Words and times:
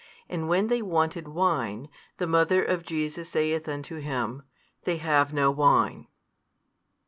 And 0.27 0.47
when 0.49 0.65
they 0.65 0.81
wanted 0.81 1.27
wine, 1.27 1.87
the 2.17 2.25
mother 2.25 2.63
of 2.63 2.81
Jesus 2.83 3.29
saith 3.29 3.67
unto 3.69 3.97
Him, 3.99 4.41
They 4.83 4.97
have 4.97 5.31
no 5.31 5.51
wine. 5.51 6.07